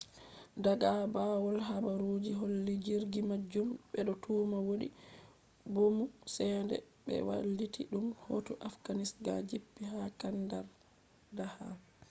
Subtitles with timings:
[0.65, 4.87] daga bawow habaruji holli jirgi majum bedo tuma wodi
[5.73, 6.03] bomu
[6.35, 11.75] sende be wailiti dum hoti afghanistan jippi ha kandahar